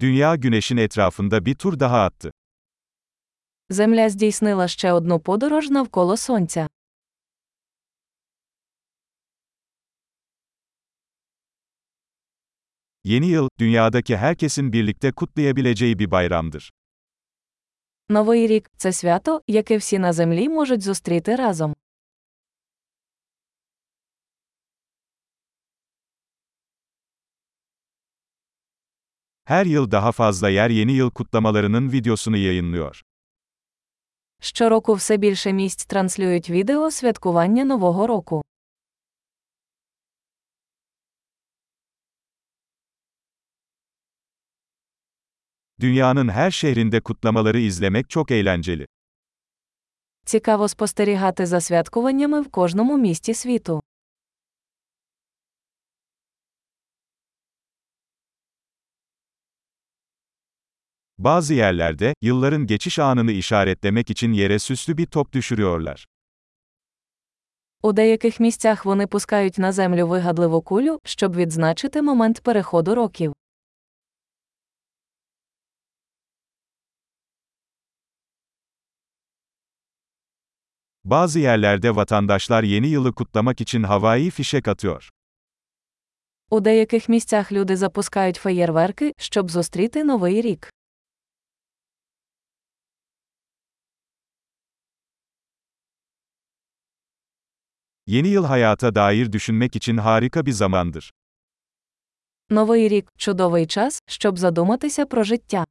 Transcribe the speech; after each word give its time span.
Dünya 0.00 0.36
güneşin 0.36 0.76
etrafında 0.76 1.46
bir 1.46 1.54
tur 1.54 1.80
daha 1.80 2.04
attı. 2.04 2.30
Земля 3.70 4.08
здійснила 4.08 4.68
ще 4.68 4.92
одну 4.92 5.18
подорож 5.18 5.70
навколо 5.70 6.16
сонця. 6.16 6.68
Yeni 13.04 13.26
yıl, 13.26 13.48
dünyadaki 13.58 14.16
herkesin 14.16 14.72
birlikte 14.72 15.12
kutlayabileceği 15.12 15.98
bir 15.98 16.10
bayramdır. 16.10 16.72
Новий 18.08 18.46
рік 18.46 18.70
це 18.76 18.92
свято, 18.92 19.42
яке 19.46 19.76
всі 19.76 19.98
на 19.98 20.12
землі 20.12 20.48
можуть 20.48 20.82
зустріти 20.82 21.36
разом. 21.36 21.74
Her 29.45 29.65
yıl 29.65 29.91
daha 29.91 30.11
fazla 30.11 30.49
yer 30.49 30.69
yeni 30.69 30.91
yıl 30.91 31.11
kutlamalarının 31.11 31.91
videosunu 31.91 32.37
yayınlıyor. 32.37 33.01
Щороку 34.41 34.93
все 34.93 35.17
більше 35.17 35.53
місць 35.53 35.85
транслюють 35.85 36.49
відео 36.49 36.91
святкування 36.91 37.65
Нового 37.65 38.07
року. 38.07 38.43
Dünyanın 45.79 46.29
her 46.29 46.51
şehrinde 46.51 47.01
kutlamaları 47.01 47.59
izlemek 47.59 48.09
çok 48.09 48.31
eğlenceli. 48.31 48.85
Цікаво 50.25 50.67
спостерігати 50.67 51.45
за 51.45 51.61
святкуваннями 51.61 52.41
в 52.41 52.49
кожному 52.51 52.97
місті 52.97 53.33
світу. 53.33 53.81
Bazı 61.18 61.54
yerlerde, 61.54 62.14
yılların 62.22 62.66
geçiş 62.66 62.98
anını 62.98 63.32
işaretlemek 63.32 64.10
için 64.10 64.32
yere 64.32 64.58
süslü 64.58 64.96
bir 64.98 65.06
top 65.06 65.32
düşürüyorlar. 65.32 66.06
У 67.82 67.92
деяких 67.92 68.40
місцях 68.40 68.84
вони 68.84 69.06
пускають 69.06 69.58
на 69.58 69.72
землю 69.72 70.06
вигадливу 70.06 70.62
кулю, 70.62 70.98
щоб 71.04 71.36
відзначити 71.36 72.02
момент 72.02 72.40
переходу 72.42 72.94
років. 72.94 73.32
Bazı 81.04 81.38
yerlerde 81.40 81.96
vatandaşlar 81.96 82.62
yeni 82.62 82.86
yılı 82.88 83.12
kutlamak 83.12 83.60
için 83.60 83.82
havai 83.82 84.30
fişek 84.30 84.68
atıyor. 84.68 85.10
У 86.50 86.60
деяких 86.60 87.08
місцях 87.08 87.52
люди 87.52 87.76
запускають 87.76 88.36
феєрверки, 88.36 89.12
щоб 89.18 89.50
зустріти 89.50 90.04
новий 90.04 90.42
рік. 90.42 90.75
Yeni 98.07 98.27
yıl 98.27 98.45
hayata 98.45 98.95
dair 98.95 99.31
düşünmek 99.31 99.75
için 99.75 99.97
harika 99.97 100.45
bir 100.45 100.51
zamandır. 100.51 101.11
Новий 102.49 102.89
рік 102.89 103.09
чудовий 103.17 103.67
час, 103.67 104.01
щоб 104.07 104.39
задуматися 104.39 105.05
про 105.05 105.23
життя. 105.23 105.65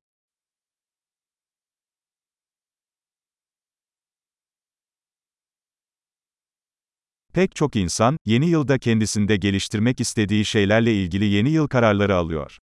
Pek 7.32 7.54
çok 7.54 7.76
insan, 7.76 8.16
yeni 8.26 8.46
yılda 8.46 8.78
kendisinde 8.78 9.36
geliştirmek 9.36 10.00
istediği 10.00 10.44
şeylerle 10.44 10.94
ilgili 10.94 11.24
yeni 11.24 11.50
yıl 11.50 11.68
kararları 11.68 12.16
alıyor. 12.16 12.58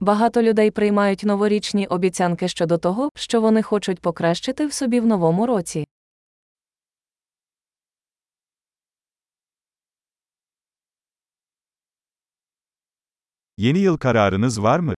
Багато 0.00 0.42
людей 0.42 0.70
приймають 0.70 1.24
новорічні 1.24 1.86
обіцянки 1.86 2.48
щодо 2.48 2.78
того, 2.78 3.10
що 3.14 3.40
вони 3.40 3.62
хочуть 3.62 4.00
покращити 4.00 4.66
в 4.66 4.72
собі 4.72 5.00
в 5.00 5.06
новому 5.06 5.46
році. 5.46 5.86
Yeni 13.60 13.78
yıl 13.78 13.96
kararınız 13.96 14.62
var 14.62 14.78
mı? 14.80 14.94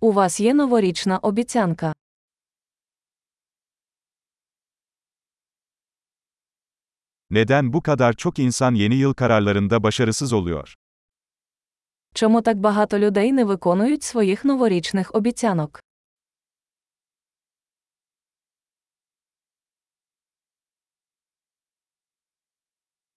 У 0.00 0.12
вас 0.12 0.40
є 0.40 0.54
новорічна 0.54 1.18
обіцянка. 1.18 1.92
Neden 7.30 7.72
bu 7.72 7.82
kadar 7.82 8.12
çok 8.12 8.38
insan 8.38 8.74
yeni 8.74 8.94
yıl 8.94 9.14
kararlarında 9.14 9.82
başarısız 9.82 10.32
oluyor? 10.32 10.74
Чому 12.14 12.42
так 12.42 12.56
багато 12.56 12.98
людей 12.98 13.32
не 13.32 13.44
виконують 13.44 14.02
своїх 14.02 14.44
новорічних 14.44 15.14
обіцянок? 15.14 15.80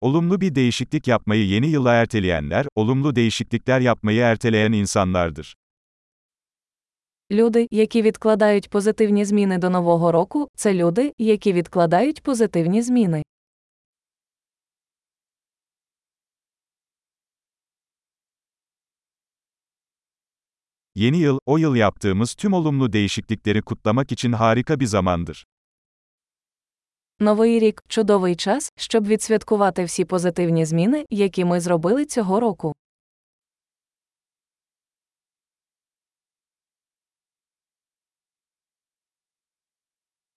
Olumlu 0.02 0.42
bir 0.42 0.56
değişiklik 0.56 1.08
yapmayı 1.08 1.48
yeni 1.48 1.68
yıla 1.68 1.94
erteleyenler, 1.94 2.66
olumlu 2.76 3.16
değişiklikler 3.16 3.80
yapmayı 3.80 4.22
erteleyen 4.22 4.72
insanlardır. 4.72 5.56
Люди, 7.31 7.68
які 7.72 8.02
відкладають 8.02 8.70
позитивні 8.70 9.26
зміни 9.26 9.58
до 9.58 9.70
нового 9.70 10.12
року, 10.12 10.48
це 10.56 10.74
люди, 10.74 11.14
які 11.18 11.53
відкладають 11.53 12.24
позитивні 12.24 12.81
зміни. 12.81 13.24
Yeni 20.96 21.18
yıl, 21.18 21.40
o 21.46 21.58
yıl 21.58 21.76
yaptığımız 21.76 22.36
tüm 22.36 22.53
olumlu 22.53 22.94
değişiklikleri 22.94 23.62
kutlamak 23.62 24.12
için 24.12 24.31
harika 24.31 24.80
bir 24.80 24.86
zamandır. 24.86 25.46
Новий 27.23 27.59
рік 27.59 27.85
чудовий 27.89 28.37
час, 28.37 28.73
щоб 28.77 29.07
відсвяткувати 29.07 29.85
всі 29.85 30.05
позитивні 30.05 30.65
зміни, 30.65 31.05
які 31.11 31.45
ми 31.45 31.61
зробили 31.61 32.05
цього 32.05 32.41
року. 32.41 32.75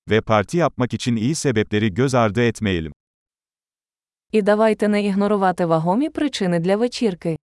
Ve 0.09 0.21
parti 0.21 0.57
yapmak 0.57 0.93
için 0.93 1.15
iyi 1.15 1.35
sebepleri 1.35 1.93
göz 1.93 2.13
ardı 2.15 2.41
etmeyelim. 2.41 2.91
І 4.31 4.41
давайте 4.41 4.87
не 4.87 5.03
ігнорувати 5.03 5.65
вагомі 5.65 6.09
причини 6.09 6.59
для 6.59 6.75
вечірки. 6.77 7.37